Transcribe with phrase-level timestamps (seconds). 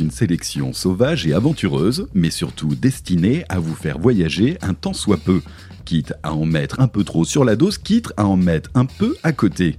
[0.00, 5.18] une sélection sauvage et aventureuse, mais surtout destinée à vous faire voyager un temps soit
[5.18, 5.42] peu,
[5.84, 8.86] quitte à en mettre un peu trop sur la dose, quitte à en mettre un
[8.86, 9.78] peu à côté.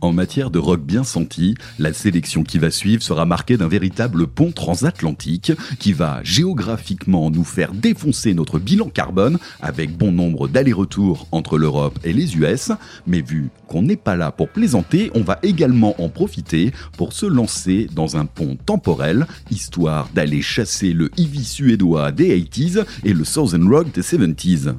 [0.00, 4.28] En matière de rock bien senti, la sélection qui va suivre sera marquée d'un véritable
[4.28, 11.26] pont transatlantique qui va géographiquement nous faire défoncer notre bilan carbone avec bon nombre d'allers-retours
[11.32, 12.70] entre l'Europe et les US,
[13.08, 17.26] mais vu qu'on n'est pas là pour plaisanter, on va également en profiter pour se
[17.26, 23.24] lancer dans un pont temporel, histoire d'aller chasser le Ivy suédois des 80s et le
[23.24, 24.74] Southern Rock des 70s.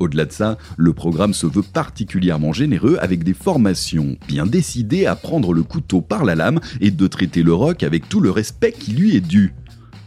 [0.00, 5.16] Au-delà de ça, le programme se veut particulièrement généreux avec des formations bien décidées à
[5.16, 8.72] prendre le couteau par la lame et de traiter le rock avec tout le respect
[8.72, 9.54] qui lui est dû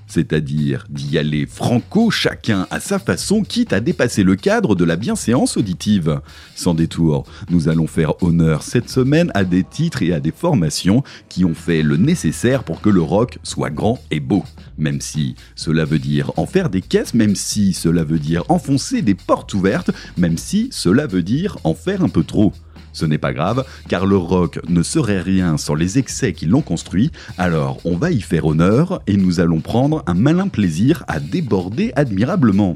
[0.08, 4.96] c'est-à-dire d'y aller franco, chacun à sa façon, quitte à dépasser le cadre de la
[4.96, 6.22] bienséance auditive.
[6.56, 11.04] Sans détour, nous allons faire honneur cette semaine à des titres et à des formations
[11.30, 14.44] qui ont fait le nécessaire pour que le rock soit grand et beau.
[14.78, 19.02] Même si cela veut dire en faire des caisses, même si cela veut dire enfoncer
[19.02, 22.54] des portes ouvertes, même si cela veut dire en faire un peu trop.
[22.98, 26.64] Ce n'est pas grave, car le rock ne serait rien sans les excès qui l'ont
[26.64, 31.20] construit, alors on va y faire honneur et nous allons prendre un malin plaisir à
[31.20, 32.76] déborder admirablement.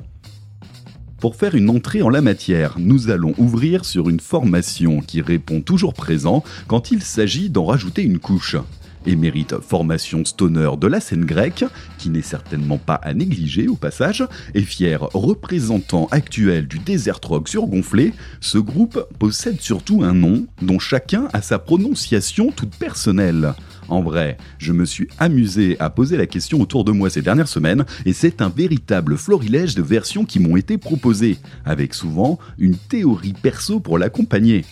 [1.20, 5.62] Pour faire une entrée en la matière, nous allons ouvrir sur une formation qui répond
[5.62, 8.58] toujours présent quand il s'agit d'en rajouter une couche
[9.06, 11.66] émérite formation stoner de la scène grecque,
[11.98, 14.24] qui n'est certainement pas à négliger au passage,
[14.54, 20.80] et fier représentant actuel du desert rock surgonflé, ce groupe possède surtout un nom dont
[20.80, 23.54] chacun a sa prononciation toute personnelle.
[23.88, 27.50] En vrai, je me suis amusé à poser la question autour de moi ces dernières
[27.50, 32.78] semaines, et c'est un véritable florilège de versions qui m'ont été proposées, avec souvent une
[32.78, 34.64] théorie perso pour l'accompagner.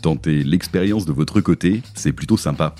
[0.00, 2.74] Tentez l'expérience de votre côté, c'est plutôt sympa.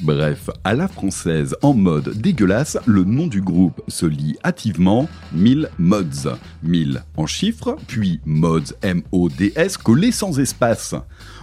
[0.00, 5.70] Bref, à la française en mode dégueulasse, le nom du groupe se lit hâtivement 1000
[5.78, 6.36] Mods.
[6.62, 10.94] 1000 en chiffres, puis Mods M-O-D-S collé sans espace.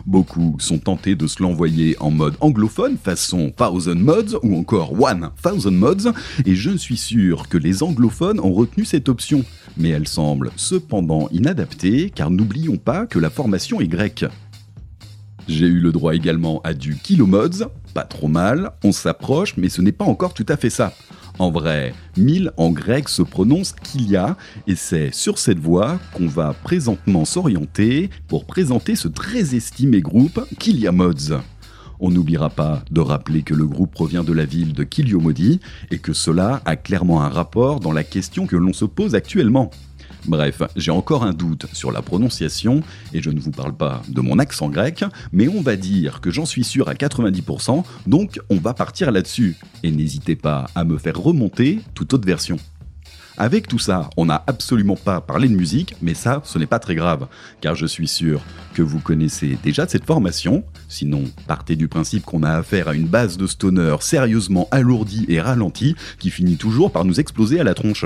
[0.06, 5.32] Beaucoup sont tentés de se l'envoyer en mode anglophone, façon Thousand Mods ou encore One
[5.44, 6.14] Thousand Mods,
[6.46, 9.44] et je suis sûr que les anglophones ont retenu cette option.
[9.76, 14.26] Mais elle semble cependant inadaptée, car n'oublions pas que la formation est grecque.
[15.48, 19.82] J'ai eu le droit également à du kilomods, pas trop mal, on s'approche, mais ce
[19.82, 20.92] n'est pas encore tout à fait ça.
[21.40, 24.36] En vrai, 1000 en grec se prononce kilia,
[24.68, 30.46] et c'est sur cette voie qu'on va présentement s'orienter pour présenter ce très estimé groupe
[30.60, 31.40] Kilia Mods.
[32.02, 36.00] On n'oubliera pas de rappeler que le groupe provient de la ville de Kiliomodi et
[36.00, 39.72] que cela a clairement un rapport dans la question que l'on se pose actuellement.
[40.28, 42.82] Bref, j'ai encore un doute sur la prononciation,
[43.14, 46.32] et je ne vous parle pas de mon accent grec, mais on va dire que
[46.32, 49.56] j'en suis sûr à 90%, donc on va partir là-dessus.
[49.84, 52.58] Et n'hésitez pas à me faire remonter toute autre version.
[53.38, 56.80] Avec tout ça, on n'a absolument pas parlé de musique, mais ça, ce n'est pas
[56.80, 57.28] très grave,
[57.60, 58.42] car je suis sûr
[58.74, 63.08] que vous connaissez déjà cette formation, sinon partez du principe qu'on a affaire à une
[63.08, 67.74] base de stoner sérieusement alourdie et ralentie qui finit toujours par nous exploser à la
[67.74, 68.06] tronche.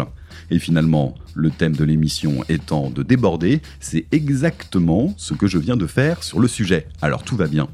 [0.51, 5.77] Et finalement, le thème de l'émission étant de déborder, c'est exactement ce que je viens
[5.77, 7.67] de faire sur le sujet, alors tout va bien.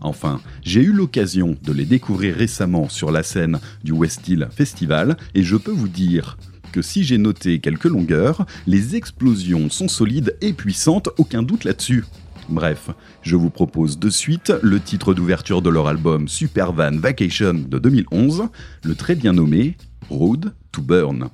[0.00, 5.16] Enfin, j'ai eu l'occasion de les découvrir récemment sur la scène du West Hill Festival
[5.34, 6.38] et je peux vous dire
[6.72, 12.04] que si j'ai noté quelques longueurs, les explosions sont solides et puissantes, aucun doute là-dessus.
[12.48, 12.90] Bref,
[13.22, 17.78] je vous propose de suite le titre d'ouverture de leur album Super Van Vacation de
[17.78, 18.44] 2011,
[18.84, 19.76] le très bien nommé
[20.08, 21.28] Road to Burn.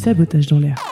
[0.00, 0.89] Sabotage dans l'air.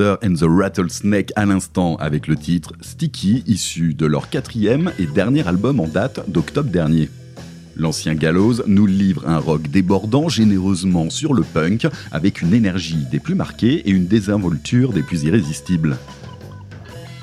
[0.00, 5.46] And the Rattlesnake à l'instant avec le titre Sticky, issu de leur quatrième et dernier
[5.46, 7.08] album en date d'octobre dernier.
[7.76, 13.20] L'ancien Gallows nous livre un rock débordant généreusement sur le punk, avec une énergie des
[13.20, 15.96] plus marquées et une désinvolture des plus irrésistibles.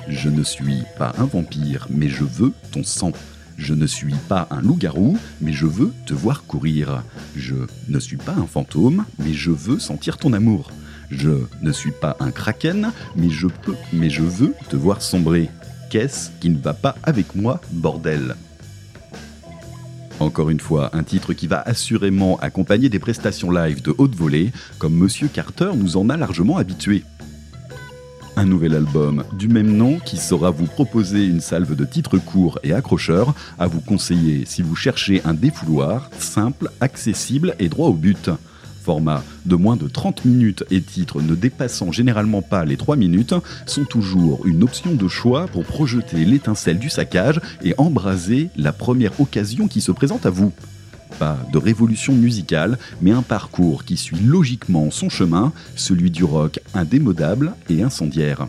[0.08, 3.12] Je ne suis pas un vampire, mais je veux ton sang.
[3.58, 7.02] Je ne suis pas un loup-garou, mais je veux te voir courir.
[7.36, 7.54] Je
[7.88, 10.70] ne suis pas un fantôme, mais je veux sentir ton amour.
[11.12, 15.50] Je ne suis pas un kraken, mais je peux, mais je veux te voir sombrer.
[15.90, 18.34] Qu'est-ce qui ne va pas avec moi, bordel?
[20.20, 24.52] Encore une fois, un titre qui va assurément accompagner des prestations live de haute volée,
[24.78, 27.04] comme Monsieur Carter nous en a largement habitués.
[28.36, 32.58] Un nouvel album du même nom qui saura vous proposer une salve de titres courts
[32.62, 37.94] et accrocheurs à vous conseiller si vous cherchez un défouloir simple, accessible et droit au
[37.94, 38.30] but.
[38.82, 43.34] Format de moins de 30 minutes et titres ne dépassant généralement pas les 3 minutes
[43.64, 49.20] sont toujours une option de choix pour projeter l'étincelle du saccage et embraser la première
[49.20, 50.52] occasion qui se présente à vous.
[51.18, 56.58] Pas de révolution musicale, mais un parcours qui suit logiquement son chemin, celui du rock
[56.74, 58.48] indémodable et incendiaire.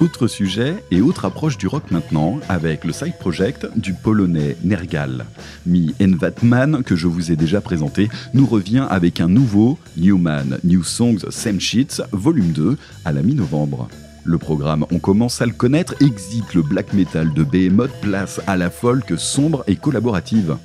[0.00, 5.26] Autre sujet et autre approche du rock maintenant, avec le side project du polonais Nergal.
[5.66, 10.84] Mi Envatman, que je vous ai déjà présenté, nous revient avec un nouveau Newman New
[10.84, 13.88] Songs Same Sheets, volume 2, à la mi-novembre.
[14.24, 18.56] Le programme, on commence à le connaître, exit le black metal de Behemoth, place à
[18.56, 20.56] la folk sombre et collaborative.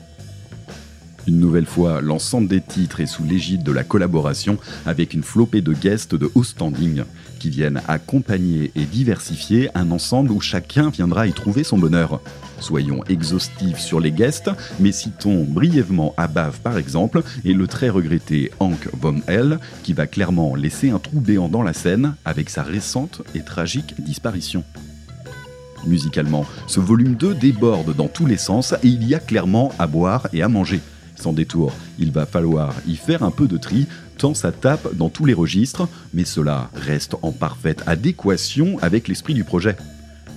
[1.27, 5.61] Une nouvelle fois, l'ensemble des titres est sous l'égide de la collaboration avec une flopée
[5.61, 7.03] de guests de haut standing
[7.39, 12.21] qui viennent accompagner et diversifier un ensemble où chacun viendra y trouver son bonheur.
[12.59, 18.51] Soyons exhaustifs sur les guests, mais citons brièvement Abav par exemple et le très regretté
[18.59, 22.61] Hank Von Hell qui va clairement laisser un trou béant dans la scène avec sa
[22.61, 24.63] récente et tragique disparition.
[25.87, 29.87] Musicalement, ce volume 2 déborde dans tous les sens et il y a clairement à
[29.87, 30.81] boire et à manger.
[31.15, 35.09] Sans détour, il va falloir y faire un peu de tri, tant ça tape dans
[35.09, 39.75] tous les registres, mais cela reste en parfaite adéquation avec l'esprit du projet.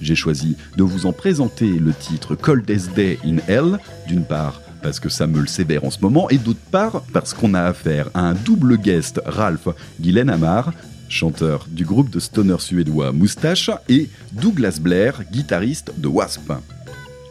[0.01, 5.01] J'ai choisi de vous en présenter le titre Coldest Day in Hell, d'une part parce
[5.01, 8.09] que ça me le sévère en ce moment, et d'autre part parce qu'on a affaire
[8.15, 9.69] à un double guest Ralph
[10.01, 10.63] Gillenhammer,
[11.09, 16.53] chanteur du groupe de stoner suédois Moustache, et Douglas Blair, guitariste de Wasp.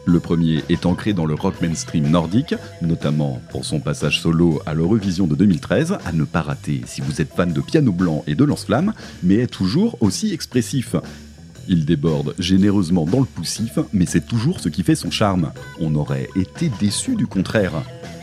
[0.08, 4.72] Le premier est ancré dans le rock mainstream nordique, notamment pour son passage solo à
[4.72, 8.34] l'Eurovision de 2013, à ne pas rater si vous êtes fan de piano blanc et
[8.34, 10.96] de lance-flamme, mais est toujours aussi expressif.
[11.68, 15.52] Il déborde généreusement dans le poussif, mais c'est toujours ce qui fait son charme.
[15.78, 17.74] On aurait été déçu du contraire.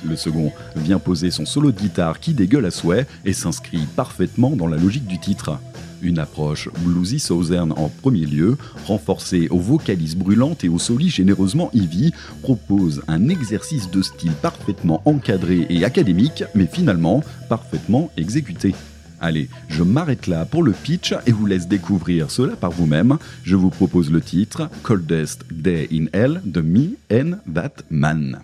[0.04, 4.56] Le second vient poser son solo de guitare qui dégueule à souhait et s'inscrit parfaitement
[4.56, 5.60] dans la logique du titre.
[6.06, 11.72] Une approche bluesy southern en premier lieu, renforcée aux vocalises brûlantes et aux solis généreusement
[11.74, 12.14] Ivy,
[12.44, 18.76] propose un exercice de style parfaitement encadré et académique, mais finalement parfaitement exécuté.
[19.20, 23.18] Allez, je m'arrête là pour le pitch et vous laisse découvrir cela par vous-même.
[23.44, 28.44] Je vous propose le titre Coldest Day in Hell de Me and That Man.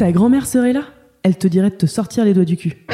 [0.00, 0.84] Ta grand-mère serait là?
[1.22, 2.86] Elle te dirait de te sortir les doigts du cul.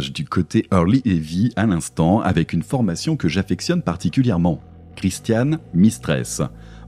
[0.00, 4.60] Du côté early heavy à l'instant avec une formation que j'affectionne particulièrement.
[4.96, 6.42] Christiane Mistress.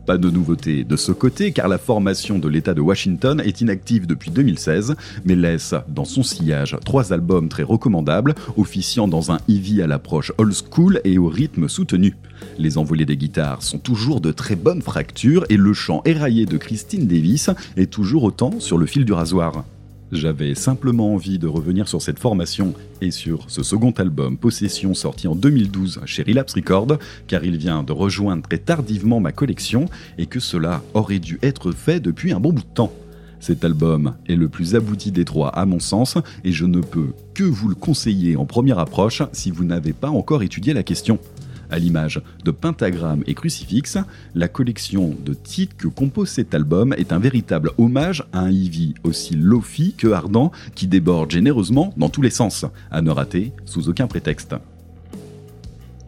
[0.06, 4.06] Pas de nouveauté de ce côté car la formation de l'État de Washington est inactive
[4.06, 9.82] depuis 2016 mais laisse dans son sillage trois albums très recommandables officiant dans un heavy
[9.82, 12.16] à l'approche old school et au rythme soutenu.
[12.58, 16.56] Les envolées des guitares sont toujours de très bonnes fractures et le chant éraillé de
[16.56, 19.64] Christine Davis est toujours autant sur le fil du rasoir.
[20.12, 25.26] J'avais simplement envie de revenir sur cette formation et sur ce second album Possession sorti
[25.26, 30.26] en 2012 chez Relapse Records, car il vient de rejoindre très tardivement ma collection et
[30.26, 32.92] que cela aurait dû être fait depuis un bon bout de temps.
[33.40, 37.08] Cet album est le plus abouti des trois à mon sens et je ne peux
[37.34, 41.18] que vous le conseiller en première approche si vous n'avez pas encore étudié la question.
[41.70, 43.98] À l'image de Pentagramme et Crucifix,
[44.34, 48.94] la collection de titres que compose cet album est un véritable hommage à un Ivy
[49.02, 53.88] aussi lofi que ardent qui déborde généreusement dans tous les sens, à ne rater sous
[53.88, 54.54] aucun prétexte.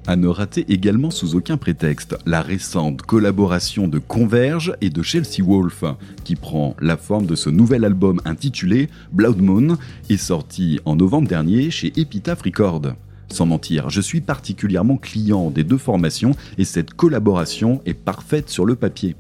[0.07, 5.45] À ne rater également sous aucun prétexte la récente collaboration de Converge et de Chelsea
[5.45, 5.85] Wolf,
[6.25, 9.77] qui prend la forme de ce nouvel album intitulé Blood Moon
[10.09, 12.95] et sorti en novembre dernier chez Epitaph Records.
[13.31, 18.65] Sans mentir, je suis particulièrement client des deux formations et cette collaboration est parfaite sur
[18.65, 19.17] le papier.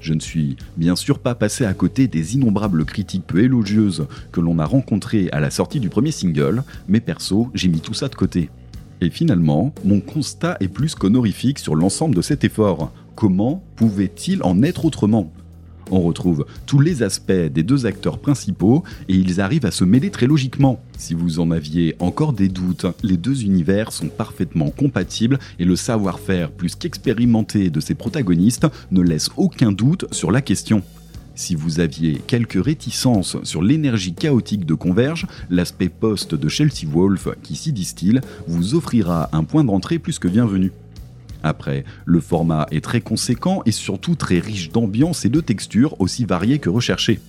[0.00, 4.40] Je ne suis bien sûr pas passé à côté des innombrables critiques peu élogieuses que
[4.40, 8.08] l'on a rencontrées à la sortie du premier single, mais perso, j'ai mis tout ça
[8.08, 8.50] de côté.
[9.00, 12.92] Et finalement, mon constat est plus qu'honorifique sur l'ensemble de cet effort.
[13.16, 15.32] Comment pouvait-il en être autrement?
[15.90, 20.10] On retrouve tous les aspects des deux acteurs principaux et ils arrivent à se mêler
[20.10, 20.80] très logiquement.
[20.96, 25.76] Si vous en aviez encore des doutes, les deux univers sont parfaitement compatibles et le
[25.76, 30.82] savoir-faire plus qu'expérimenté de ces protagonistes ne laisse aucun doute sur la question.
[31.38, 37.28] Si vous aviez quelques réticences sur l'énergie chaotique de Converge, l'aspect post de Chelsea Wolf
[37.44, 40.72] qui s'y distille vous offrira un point d'entrée plus que bienvenu.
[41.42, 46.24] Après, le format est très conséquent et surtout très riche d'ambiance et de textures aussi
[46.24, 47.20] variées que recherchées.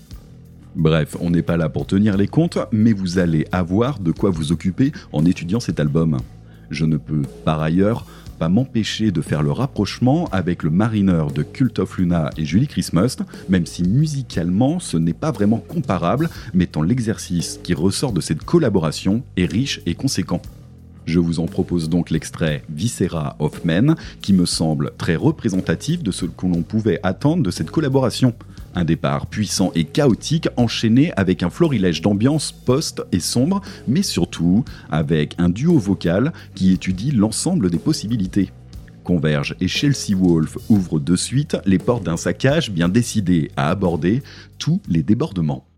[0.76, 4.30] Bref, on n'est pas là pour tenir les comptes, mais vous allez avoir de quoi
[4.30, 6.17] vous occuper en étudiant cet album.
[6.69, 8.06] Je ne peux, par ailleurs,
[8.38, 12.67] pas m'empêcher de faire le rapprochement avec le Mariner de Cult of Luna et Julie
[12.67, 13.17] Christmas,
[13.50, 18.45] même si musicalement ce n'est pas vraiment comparable, mais tant l'exercice qui ressort de cette
[18.45, 20.41] collaboration est riche et conséquent.
[21.10, 26.12] Je vous en propose donc l'extrait Viscera of Men, qui me semble très représentatif de
[26.12, 28.36] ce que l'on pouvait attendre de cette collaboration.
[28.76, 34.63] Un départ puissant et chaotique enchaîné avec un florilège d'ambiance post et sombre, mais surtout
[34.91, 38.52] avec un duo vocal qui étudie l'ensemble des possibilités.
[39.04, 44.22] Converge et Chelsea Wolf ouvrent de suite les portes d'un saccage bien décidé à aborder
[44.60, 45.68] tous les débordements.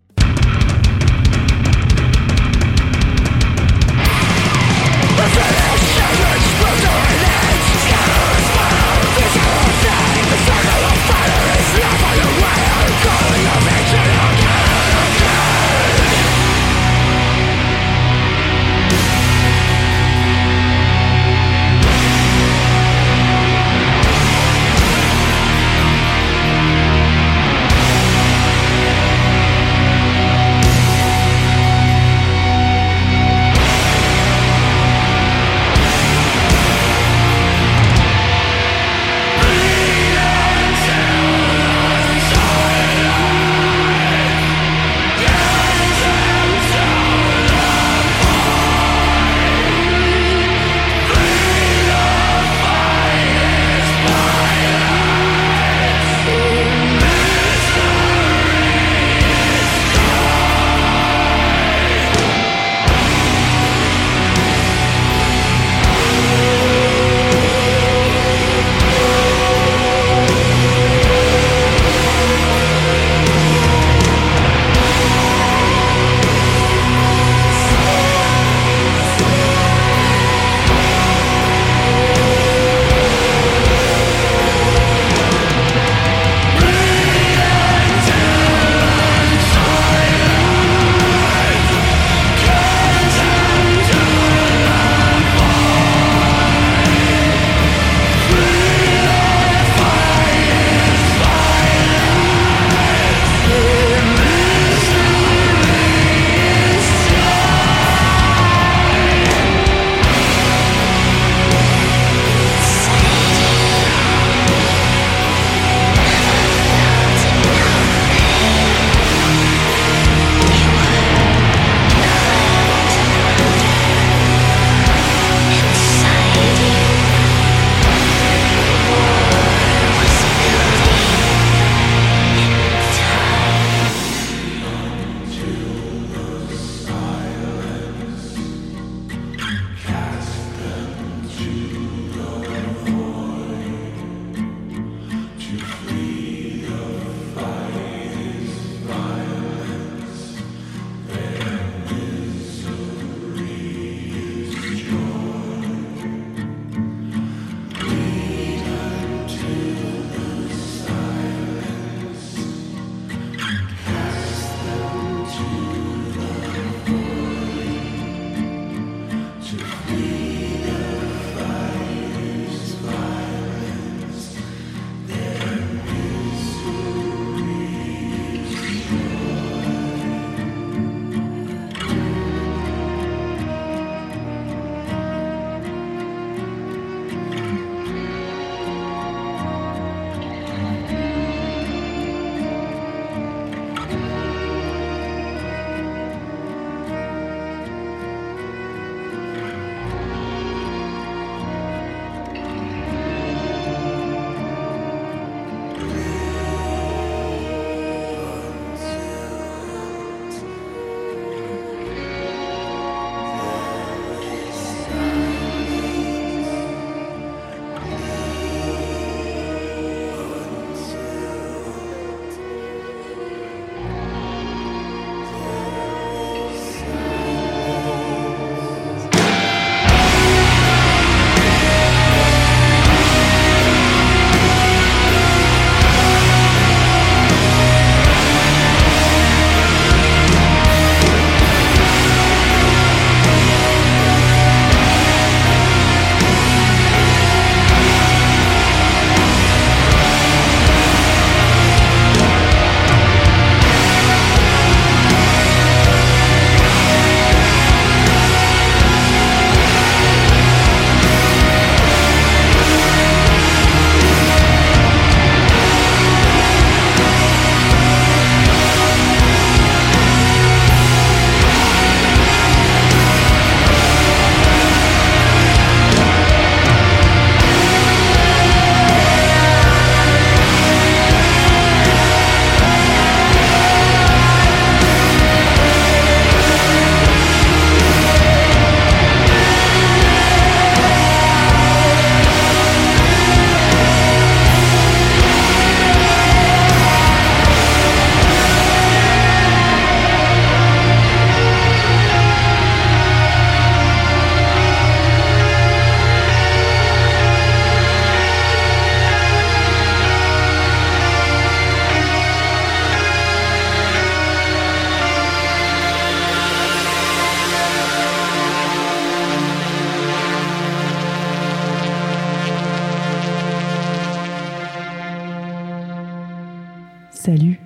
[327.23, 327.59] Salut,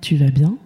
[0.00, 0.58] tu vas bien?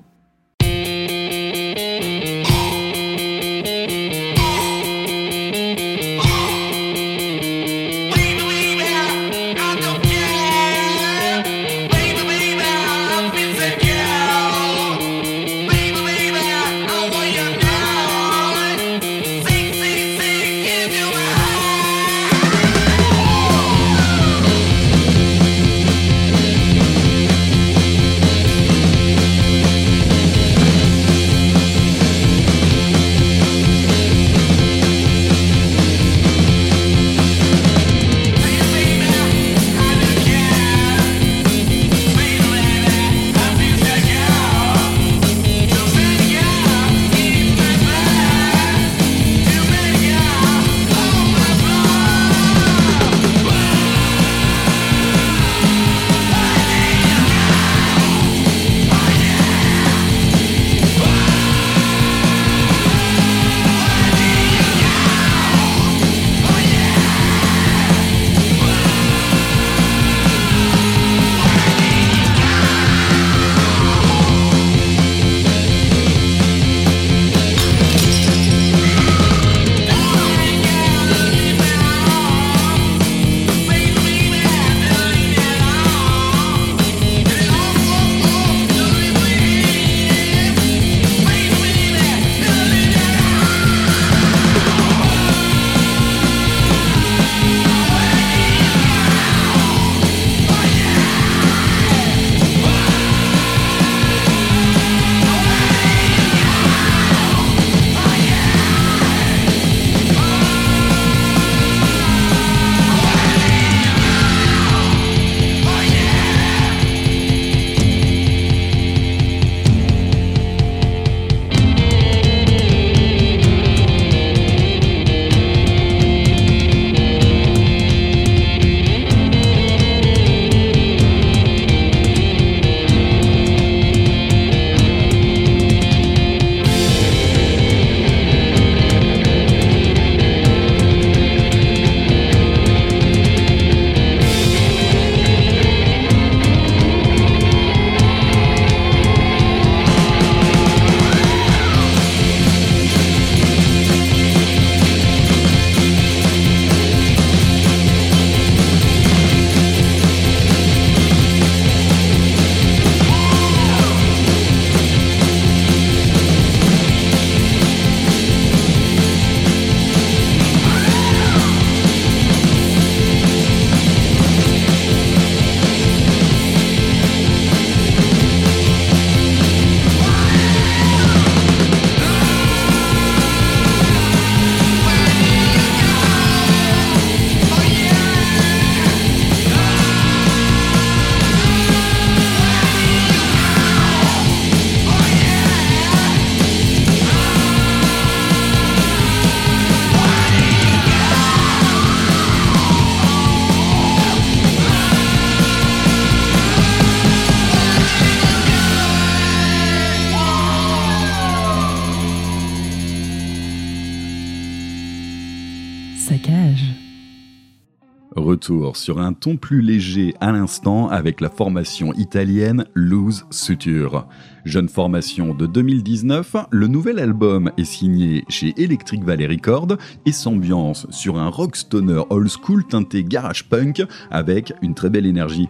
[218.74, 224.08] Sur un ton plus léger à l'instant avec la formation italienne Loose Suture.
[224.44, 229.76] Jeune formation de 2019, le nouvel album est signé chez Electric Valley Records
[230.06, 235.06] et s'ambiance sur un rock stoner old school teinté garage punk avec une très belle
[235.06, 235.48] énergie.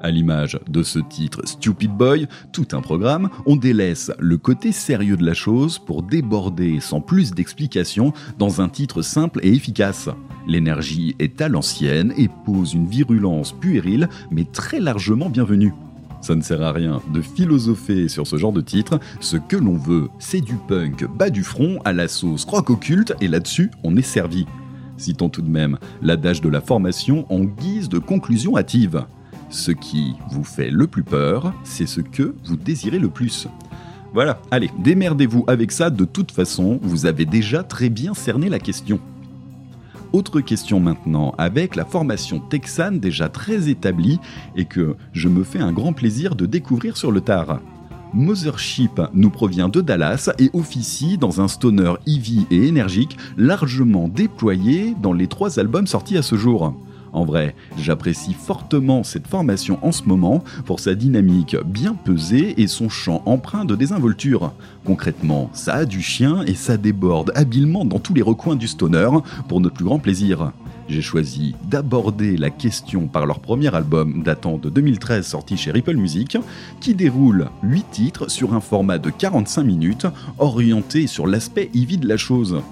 [0.00, 5.16] À l'image de ce titre Stupid Boy, tout un programme, on délaisse le côté sérieux
[5.16, 10.08] de la chose pour déborder sans plus d'explications dans un titre simple et efficace.
[10.46, 15.72] L'énergie est à l'ancienne et pose une virulence puérile mais très largement bienvenue.
[16.20, 19.76] Ça ne sert à rien de philosopher sur ce genre de titre, ce que l'on
[19.76, 23.96] veut, c'est du punk bas du front à la sauce rock occulte et là-dessus on
[23.96, 24.46] est servi.
[24.96, 29.04] Citons tout de même l'adage de la formation en guise de conclusion hâtive.
[29.50, 33.48] Ce qui vous fait le plus peur, c'est ce que vous désirez le plus.
[34.12, 38.58] Voilà, allez, démerdez-vous avec ça, de toute façon, vous avez déjà très bien cerné la
[38.58, 39.00] question.
[40.12, 44.18] Autre question maintenant, avec la formation texane déjà très établie
[44.56, 47.60] et que je me fais un grand plaisir de découvrir sur le tard.
[48.14, 54.94] Mothership nous provient de Dallas et officie dans un stoner heavy et énergique largement déployé
[55.02, 56.74] dans les trois albums sortis à ce jour.
[57.12, 62.66] En vrai, j'apprécie fortement cette formation en ce moment pour sa dynamique bien pesée et
[62.66, 64.52] son chant empreint de désinvolture.
[64.84, 69.08] Concrètement, ça a du chien et ça déborde habilement dans tous les recoins du stoner
[69.48, 70.52] pour notre plus grand plaisir.
[70.88, 75.96] J'ai choisi d'aborder la question par leur premier album datant de 2013 sorti chez Ripple
[75.96, 76.38] Music,
[76.80, 80.06] qui déroule 8 titres sur un format de 45 minutes
[80.38, 82.62] orienté sur l'aspect heavy de la chose.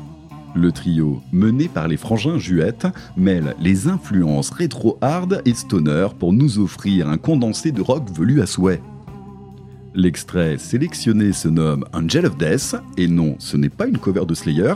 [0.56, 6.58] Le trio, mené par les frangins Juette, mêle les influences rétro-hard et stoner pour nous
[6.58, 8.80] offrir un condensé de rock velu à souhait.
[9.94, 14.32] L'extrait sélectionné se nomme Angel of Death, et non, ce n'est pas une cover de
[14.32, 14.74] Slayer,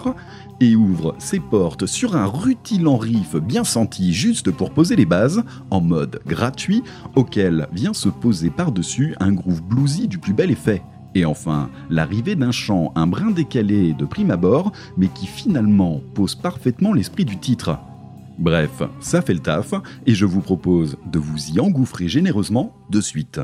[0.61, 5.43] et ouvre ses portes sur un rutilant riff bien senti juste pour poser les bases,
[5.71, 6.83] en mode gratuit,
[7.17, 10.83] auquel vient se poser par-dessus un groove bluesy du plus bel effet.
[11.15, 16.35] Et enfin, l'arrivée d'un chant un brin décalé de prime abord, mais qui finalement pose
[16.35, 17.79] parfaitement l'esprit du titre.
[18.39, 19.75] Bref, ça fait le taf,
[20.07, 23.41] et je vous propose de vous y engouffrer généreusement de suite.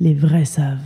[0.00, 0.78] Les vrais savent.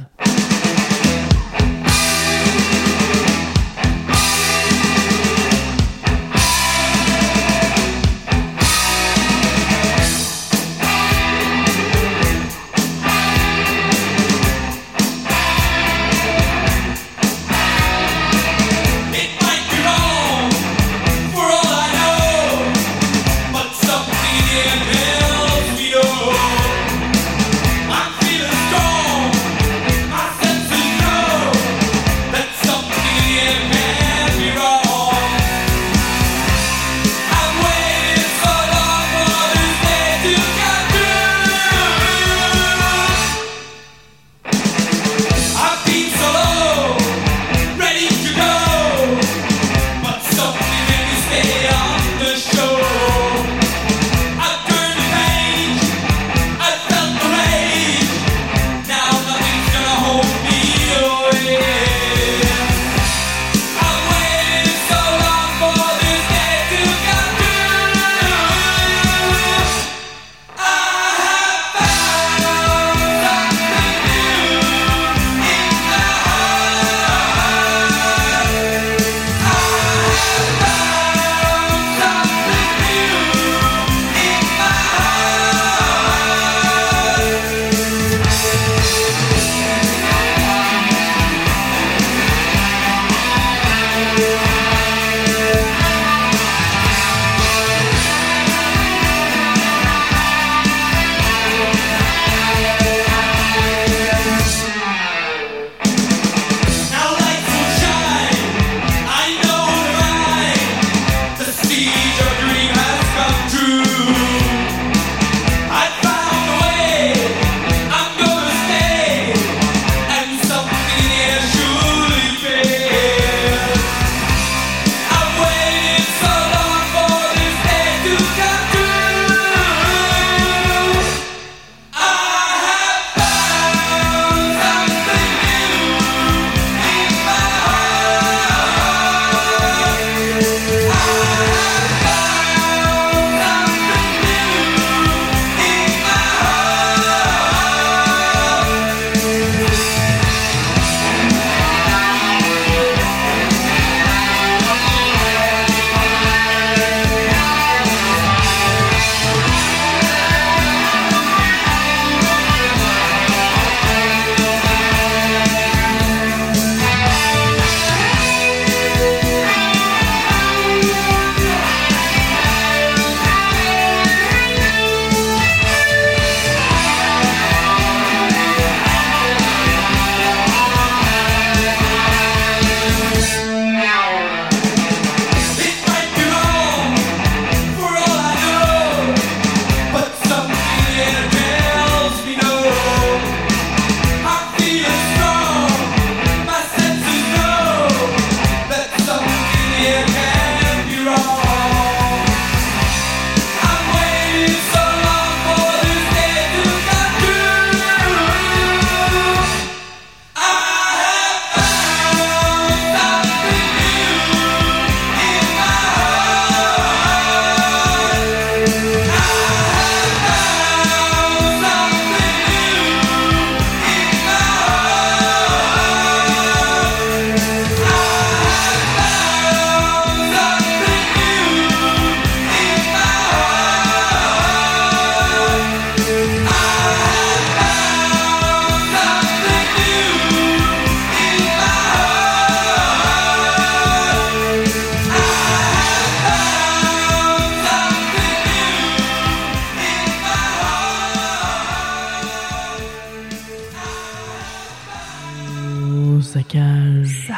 [256.35, 257.33] Saccage.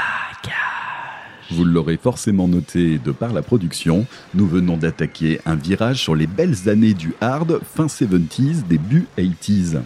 [1.51, 6.27] Vous l'aurez forcément noté de par la production, nous venons d'attaquer un virage sur les
[6.27, 9.83] belles années du hard fin 70s, début 80s.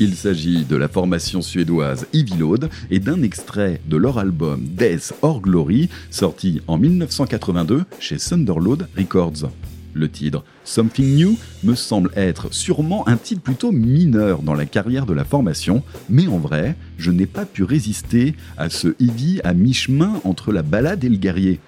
[0.00, 5.14] Il s'agit de la formation suédoise Evil Ode et d'un extrait de leur album Death
[5.22, 9.48] or Glory, sorti en 1982 chez Thunderload Records.
[9.96, 15.06] Le titre Something New me semble être sûrement un titre plutôt mineur dans la carrière
[15.06, 19.54] de la formation, mais en vrai, je n'ai pas pu résister à ce heavy à
[19.54, 21.60] mi-chemin entre la balade et le guerrier.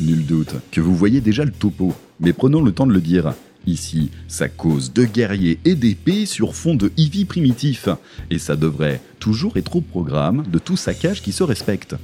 [0.00, 3.32] Nul doute que vous voyez déjà le topo, mais prenons le temps de le dire.
[3.64, 7.88] Ici, ça cause de guerriers et d'épées sur fond de heavy primitif,
[8.30, 11.94] et ça devrait toujours être au programme de tout saccage qui se respecte.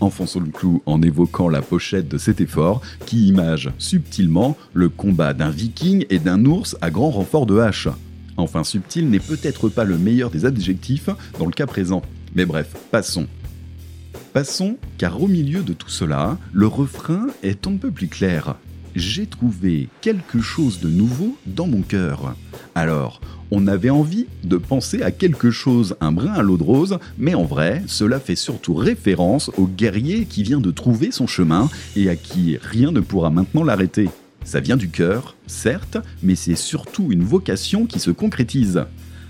[0.00, 5.34] Enfonçons le clou en évoquant la pochette de cet effort qui image subtilement le combat
[5.34, 7.88] d'un viking et d'un ours à grand renfort de hache.
[8.38, 12.00] Enfin, subtil n'est peut-être pas le meilleur des adjectifs dans le cas présent.
[12.34, 13.26] Mais bref, passons.
[14.32, 18.56] Passons, car au milieu de tout cela, le refrain est un peu plus clair.
[19.00, 22.36] J'ai trouvé quelque chose de nouveau dans mon cœur.
[22.74, 26.98] Alors, on avait envie de penser à quelque chose, un brin à l'eau de rose,
[27.16, 31.70] mais en vrai, cela fait surtout référence au guerrier qui vient de trouver son chemin
[31.96, 34.10] et à qui rien ne pourra maintenant l'arrêter.
[34.44, 38.84] Ça vient du cœur, certes, mais c'est surtout une vocation qui se concrétise.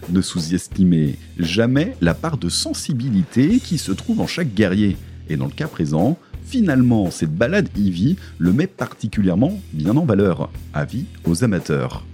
[0.09, 4.97] Ne sous-estimez jamais la part de sensibilité qui se trouve en chaque guerrier.
[5.29, 6.19] Et dans le cas présent,
[6.51, 10.51] finalement, cette balade Eevee le met particulièrement bien en valeur.
[10.75, 12.05] Avis aux amateurs.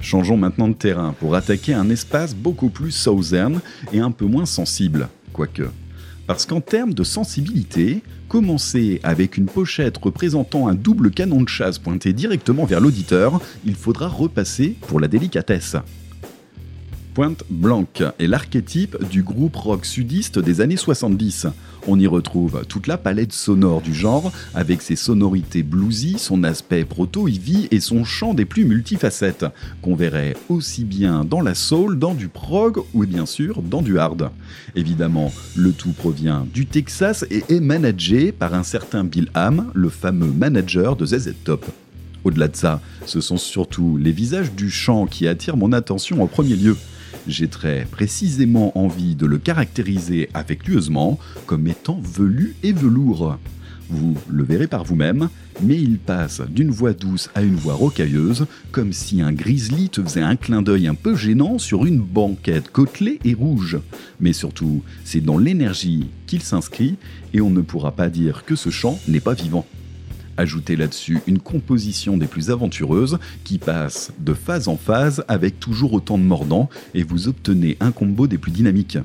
[0.00, 3.60] Changeons maintenant de terrain pour attaquer un espace beaucoup plus southern
[3.92, 5.68] et un peu moins sensible, quoique.
[6.26, 11.78] Parce qu'en termes de sensibilité, commencer avec une pochette représentant un double canon de chasse
[11.78, 15.76] pointé directement vers l'auditeur, il faudra repasser pour la délicatesse.
[17.14, 21.48] Pointe Blanque est l'archétype du groupe rock sudiste des années 70.
[21.88, 26.84] On y retrouve toute la palette sonore du genre, avec ses sonorités bluesy, son aspect
[26.84, 29.46] proto-heavy et son chant des plus multifacettes,
[29.82, 33.98] qu'on verrait aussi bien dans la soul, dans du prog ou bien sûr dans du
[33.98, 34.30] hard.
[34.76, 39.88] Évidemment, le tout provient du Texas et est managé par un certain Bill Ham, le
[39.88, 41.66] fameux manager de ZZ Top.
[42.22, 46.28] Au-delà de ça, ce sont surtout les visages du chant qui attirent mon attention en
[46.28, 46.76] premier lieu.
[47.30, 51.16] J'ai très précisément envie de le caractériser affectueusement
[51.46, 53.38] comme étant velu et velours.
[53.88, 55.28] Vous le verrez par vous-même,
[55.62, 60.02] mais il passe d'une voix douce à une voix rocailleuse, comme si un grizzly te
[60.02, 63.78] faisait un clin d'œil un peu gênant sur une banquette côtelée et rouge.
[64.18, 66.96] Mais surtout, c'est dans l'énergie qu'il s'inscrit,
[67.32, 69.66] et on ne pourra pas dire que ce chant n'est pas vivant.
[70.40, 75.92] Ajoutez là-dessus une composition des plus aventureuses qui passe de phase en phase avec toujours
[75.92, 78.96] autant de mordants et vous obtenez un combo des plus dynamiques.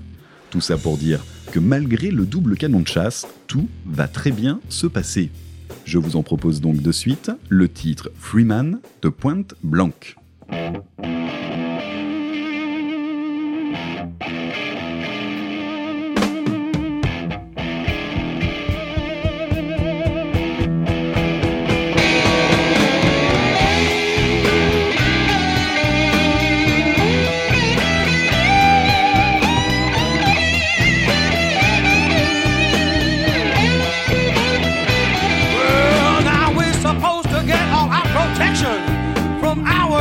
[0.50, 4.62] Tout ça pour dire que malgré le double canon de chasse, tout va très bien
[4.70, 5.30] se passer.
[5.84, 10.16] Je vous en propose donc de suite le titre Freeman de Pointe Blanque.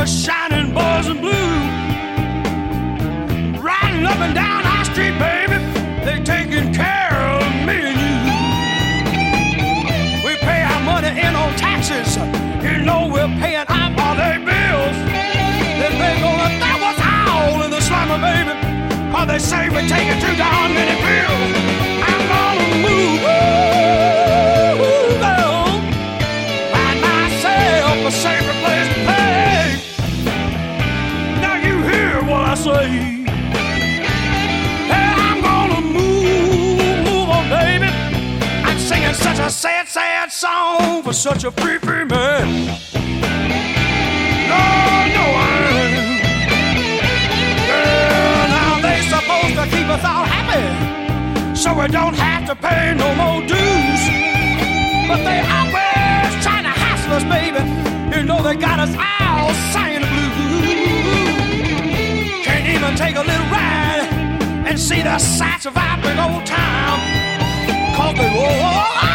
[0.07, 1.31] Shining boys in blue.
[3.59, 5.57] Riding up and down our street, baby,
[6.05, 8.17] they taking care of me and you.
[10.25, 12.17] We pay our money in on taxes,
[12.63, 14.95] you know we're paying all their bills.
[15.79, 18.53] Then they gonna throw us all in the slammer, baby,
[19.11, 21.54] 'cause they say we taking too darn many pills.
[41.05, 42.65] For such a free, free man.
[44.51, 44.63] No,
[45.17, 45.49] no, I
[45.83, 46.23] ain't.
[48.49, 50.65] Now they supposed to keep us all happy,
[51.55, 54.01] so we don't have to pay no more dues.
[55.07, 57.61] But they always trying to hassle us, baby.
[58.17, 60.81] You know they got us all singing the blues.
[62.45, 64.09] Can't even take a little ride
[64.67, 66.99] and see the sights of our big old town.
[67.95, 69.14] Cause they always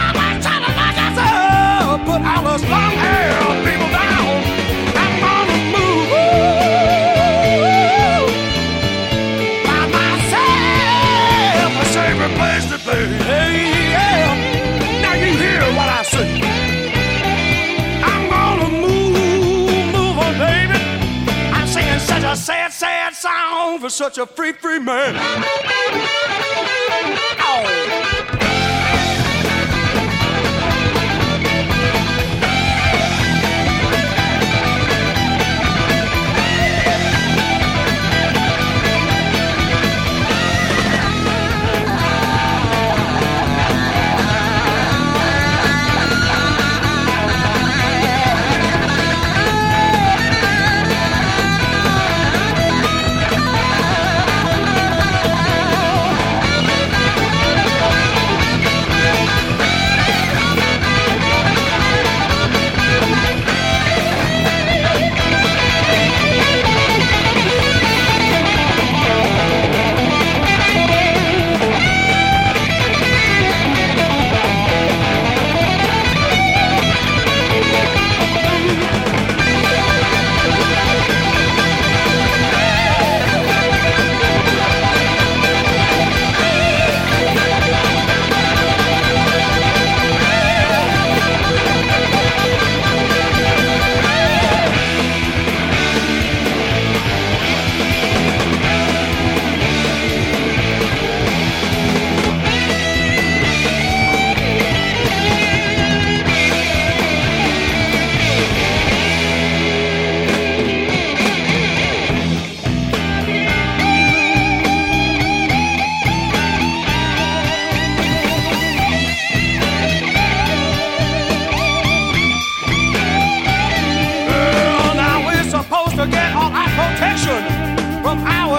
[24.00, 25.14] such a free, free man.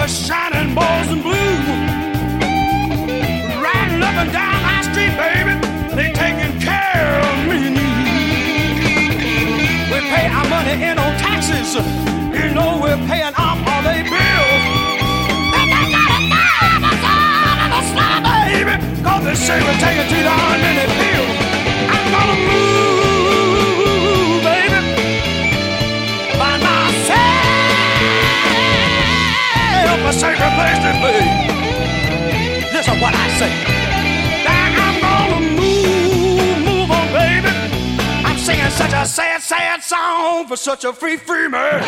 [0.02, 1.54] were shining boys in blue.
[3.62, 5.54] Riding up and down my street, baby,
[5.94, 7.92] they taking care of me and you.
[9.92, 11.74] We pay our money in on taxes,
[12.34, 14.62] you know we're paying off all they bills.
[15.54, 18.74] They gotta give us all of the slime, baby,
[19.06, 21.36] cause they say we're taking too darn many pills.
[21.94, 22.81] I'm gonna move.
[30.12, 31.14] sacred place to be.
[32.72, 33.52] This is what I say.
[34.44, 37.52] Now I'm gonna move, move on, baby.
[38.24, 41.82] I'm singing such a sad, sad song for such a free, free man.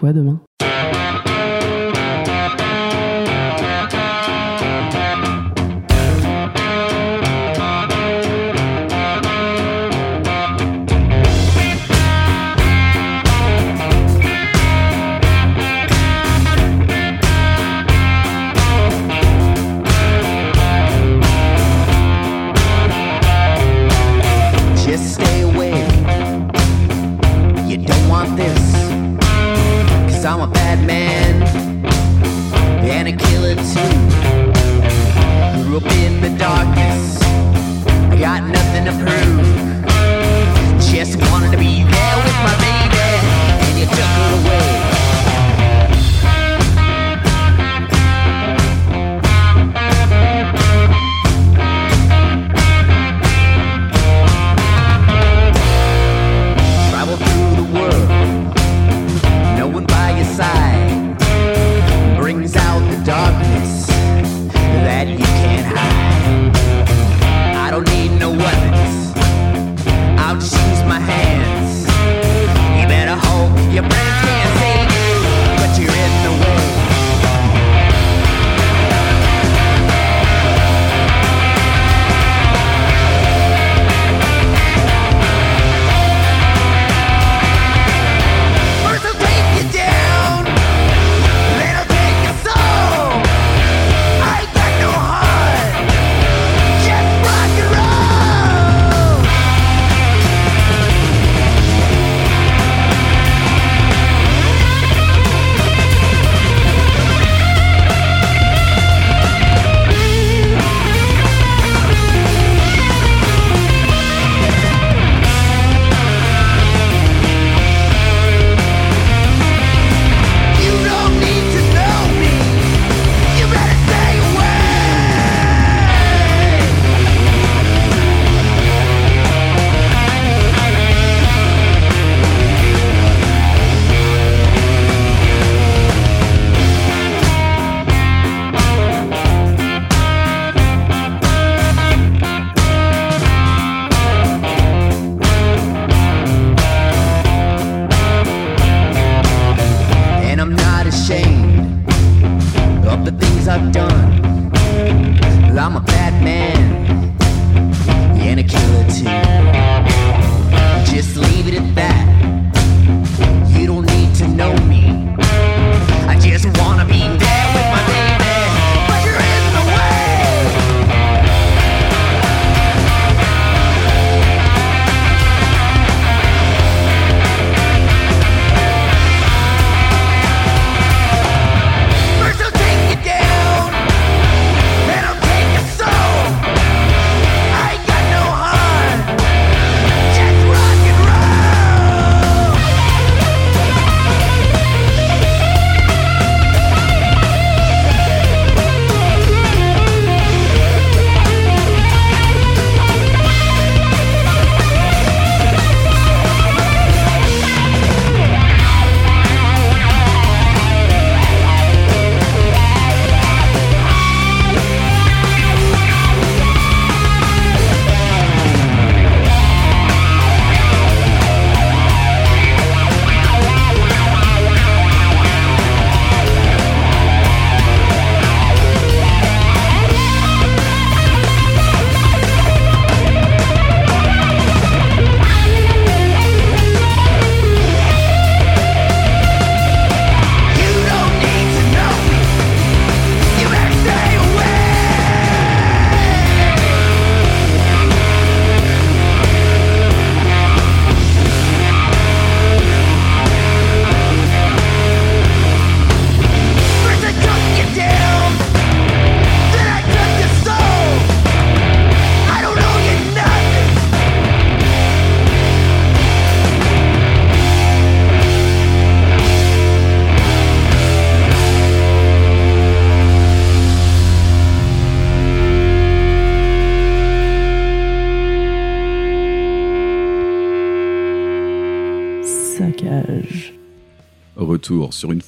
[0.00, 0.40] quoi demain?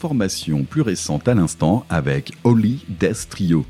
[0.02, 3.64] Formation plus récente à l'instant avec Holy Death Trio.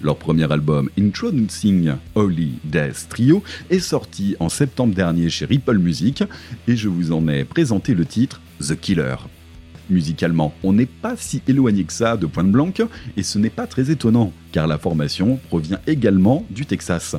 [0.00, 6.22] Leur premier album Introducing Holy Death Trio est sorti en septembre dernier chez Ripple Music
[6.68, 9.16] et je vous en ai présenté le titre The Killer.
[9.90, 12.82] Musicalement, on n'est pas si éloigné que ça de Pointe Blanque
[13.16, 17.16] et ce n'est pas très étonnant car la formation provient également du Texas.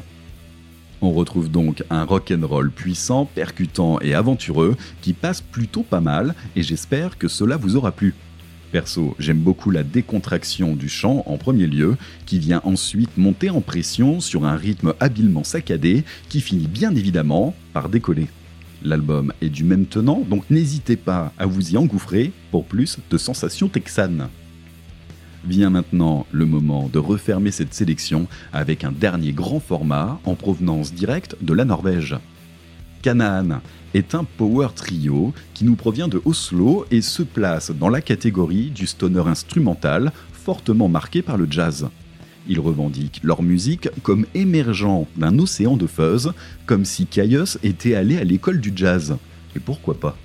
[1.01, 6.63] On retrouve donc un rock'n'roll puissant, percutant et aventureux qui passe plutôt pas mal et
[6.63, 8.15] j'espère que cela vous aura plu.
[8.72, 11.95] Perso, j'aime beaucoup la décontraction du chant en premier lieu,
[12.26, 17.55] qui vient ensuite monter en pression sur un rythme habilement saccadé qui finit bien évidemment
[17.74, 18.28] par décoller.
[18.84, 23.18] L'album est du même tenant, donc n'hésitez pas à vous y engouffrer pour plus de
[23.18, 24.28] sensations texanes.
[25.45, 30.93] Vient maintenant le moment de refermer cette sélection avec un dernier grand format en provenance
[30.93, 32.18] directe de la Norvège.
[33.01, 33.61] Canaan
[33.93, 38.69] est un power trio qui nous provient de Oslo et se place dans la catégorie
[38.69, 41.89] du stoner instrumental fortement marqué par le jazz.
[42.47, 46.31] Ils revendiquent leur musique comme émergeant d'un océan de fuzz,
[46.65, 49.17] comme si Caius était allé à l'école du jazz.
[49.55, 50.17] Et pourquoi pas?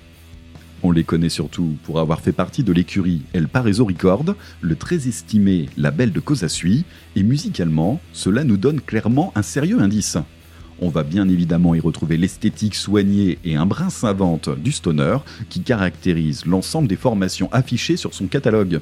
[0.81, 5.07] On les connaît surtout pour avoir fait partie de l'écurie El Paraiso Record, le très
[5.07, 6.83] estimé label de Kosasui,
[7.15, 10.17] et musicalement, cela nous donne clairement un sérieux indice.
[10.81, 15.17] On va bien évidemment y retrouver l'esthétique soignée et un brin savante du stoner
[15.49, 18.81] qui caractérise l'ensemble des formations affichées sur son catalogue.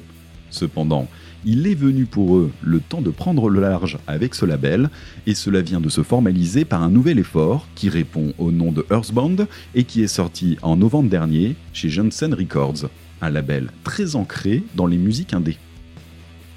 [0.50, 1.08] Cependant,
[1.44, 4.90] il est venu pour eux le temps de prendre le large avec ce label,
[5.26, 8.86] et cela vient de se formaliser par un nouvel effort qui répond au nom de
[8.90, 12.88] Earthbound et qui est sorti en novembre dernier chez Johnson Records,
[13.20, 15.58] un label très ancré dans les musiques indées.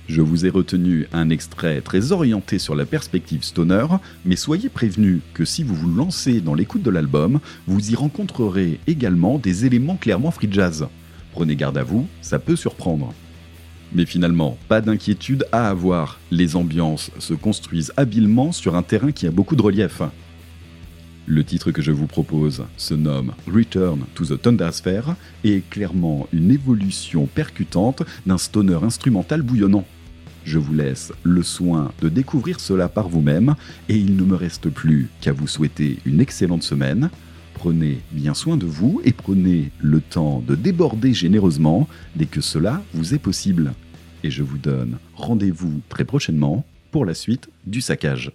[0.07, 3.87] Je vous ai retenu un extrait très orienté sur la perspective stoner,
[4.23, 8.79] mais soyez prévenus que si vous vous lancez dans l'écoute de l'album, vous y rencontrerez
[8.85, 10.87] également des éléments clairement free jazz.
[11.31, 13.13] Prenez garde à vous, ça peut surprendre.
[13.93, 19.25] Mais finalement, pas d'inquiétude à avoir, les ambiances se construisent habilement sur un terrain qui
[19.25, 20.01] a beaucoup de relief.
[21.25, 26.27] Le titre que je vous propose se nomme Return to the Thundersphere et est clairement
[26.31, 29.85] une évolution percutante d'un stoner instrumental bouillonnant.
[30.45, 33.55] Je vous laisse le soin de découvrir cela par vous-même
[33.89, 37.09] et il ne me reste plus qu'à vous souhaiter une excellente semaine.
[37.55, 42.83] Prenez bien soin de vous et prenez le temps de déborder généreusement dès que cela
[42.93, 43.73] vous est possible.
[44.23, 48.31] Et je vous donne rendez-vous très prochainement pour la suite du saccage.